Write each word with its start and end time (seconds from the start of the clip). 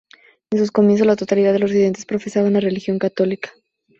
En 0.51 0.57
sus 0.57 0.71
comienzos, 0.71 1.05
la 1.05 1.15
totalidad 1.15 1.53
de 1.53 1.59
los 1.59 1.69
residentes 1.69 2.07
profesaban 2.07 2.53
la 2.53 2.59
religión 2.59 2.97
católica. 2.97 3.51